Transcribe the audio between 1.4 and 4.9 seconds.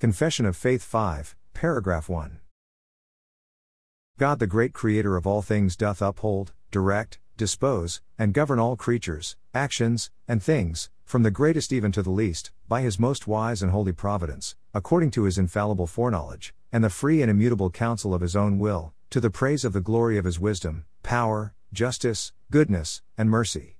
paragraph 1. God, the great